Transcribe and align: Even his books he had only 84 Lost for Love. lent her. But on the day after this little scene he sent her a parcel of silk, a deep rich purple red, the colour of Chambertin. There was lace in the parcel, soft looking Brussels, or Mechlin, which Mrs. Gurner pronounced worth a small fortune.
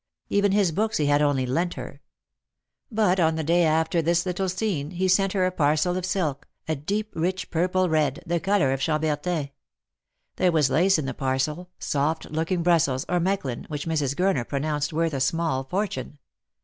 Even 0.29 0.51
his 0.51 0.71
books 0.71 0.97
he 0.97 1.05
had 1.05 1.21
only 1.21 1.43
84 1.43 1.53
Lost 1.53 1.53
for 1.53 1.59
Love. 1.59 1.61
lent 1.61 1.73
her. 1.95 2.01
But 2.91 3.19
on 3.19 3.35
the 3.35 3.43
day 3.43 3.63
after 3.65 4.01
this 4.01 4.25
little 4.25 4.49
scene 4.49 4.89
he 4.89 5.07
sent 5.07 5.33
her 5.33 5.45
a 5.45 5.51
parcel 5.51 5.95
of 5.95 6.07
silk, 6.07 6.47
a 6.67 6.75
deep 6.75 7.11
rich 7.13 7.51
purple 7.51 7.87
red, 7.87 8.23
the 8.25 8.39
colour 8.39 8.71
of 8.73 8.79
Chambertin. 8.79 9.51
There 10.37 10.51
was 10.51 10.71
lace 10.71 10.97
in 10.97 11.05
the 11.05 11.13
parcel, 11.13 11.69
soft 11.77 12.31
looking 12.31 12.63
Brussels, 12.63 13.05
or 13.07 13.19
Mechlin, 13.19 13.67
which 13.69 13.85
Mrs. 13.85 14.15
Gurner 14.15 14.47
pronounced 14.47 14.91
worth 14.91 15.13
a 15.13 15.19
small 15.21 15.65
fortune. 15.65 16.17